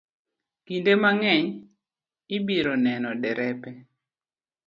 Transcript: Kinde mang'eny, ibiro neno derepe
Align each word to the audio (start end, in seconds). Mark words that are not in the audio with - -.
Kinde 0.65 0.93
mang'eny, 1.03 1.45
ibiro 2.35 2.73
neno 2.85 3.09
derepe 3.21 3.71